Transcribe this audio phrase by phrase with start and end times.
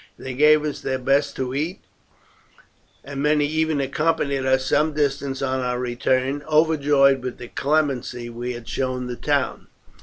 [0.17, 1.79] They gave us their best to eat,
[3.03, 8.53] and many even accompanied us some distance on our return, overjoyed with the clemency we
[8.53, 9.67] had shown the town."